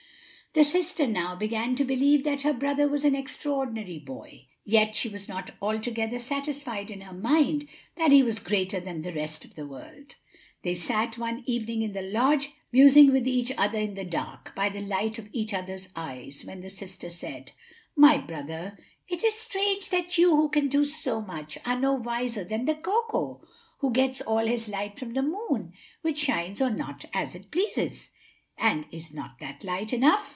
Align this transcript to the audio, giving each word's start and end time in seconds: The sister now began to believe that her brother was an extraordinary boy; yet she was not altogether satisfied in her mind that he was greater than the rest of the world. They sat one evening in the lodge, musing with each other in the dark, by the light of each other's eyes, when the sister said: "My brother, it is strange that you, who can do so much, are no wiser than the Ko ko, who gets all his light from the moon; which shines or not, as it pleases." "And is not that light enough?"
The 0.53 0.65
sister 0.65 1.07
now 1.07 1.33
began 1.33 1.75
to 1.75 1.85
believe 1.85 2.25
that 2.25 2.41
her 2.41 2.51
brother 2.51 2.85
was 2.85 3.05
an 3.05 3.15
extraordinary 3.15 3.97
boy; 3.99 4.47
yet 4.65 4.97
she 4.97 5.07
was 5.07 5.29
not 5.29 5.51
altogether 5.61 6.19
satisfied 6.19 6.91
in 6.91 6.99
her 6.99 7.13
mind 7.13 7.69
that 7.95 8.11
he 8.11 8.21
was 8.21 8.39
greater 8.39 8.77
than 8.81 9.01
the 9.01 9.13
rest 9.13 9.45
of 9.45 9.55
the 9.55 9.65
world. 9.65 10.15
They 10.63 10.75
sat 10.75 11.17
one 11.17 11.43
evening 11.45 11.83
in 11.83 11.93
the 11.93 12.01
lodge, 12.01 12.51
musing 12.69 13.13
with 13.13 13.29
each 13.29 13.53
other 13.57 13.79
in 13.79 13.93
the 13.93 14.03
dark, 14.03 14.53
by 14.53 14.67
the 14.67 14.81
light 14.81 15.17
of 15.17 15.29
each 15.31 15.53
other's 15.53 15.87
eyes, 15.95 16.43
when 16.43 16.59
the 16.59 16.69
sister 16.69 17.09
said: 17.09 17.53
"My 17.95 18.17
brother, 18.17 18.77
it 19.07 19.23
is 19.23 19.35
strange 19.35 19.87
that 19.87 20.17
you, 20.17 20.35
who 20.35 20.49
can 20.49 20.67
do 20.67 20.83
so 20.83 21.21
much, 21.21 21.57
are 21.65 21.79
no 21.79 21.93
wiser 21.93 22.43
than 22.43 22.65
the 22.65 22.75
Ko 22.75 23.05
ko, 23.09 23.41
who 23.77 23.89
gets 23.89 24.19
all 24.19 24.45
his 24.45 24.67
light 24.67 24.99
from 24.99 25.13
the 25.13 25.21
moon; 25.23 25.71
which 26.01 26.17
shines 26.17 26.61
or 26.61 26.69
not, 26.71 27.05
as 27.13 27.35
it 27.35 27.51
pleases." 27.51 28.09
"And 28.57 28.83
is 28.91 29.13
not 29.13 29.39
that 29.39 29.63
light 29.63 29.93
enough?" 29.93 30.27